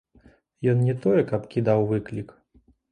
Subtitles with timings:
[0.73, 2.39] Ён не тое, каб кідаў выклік.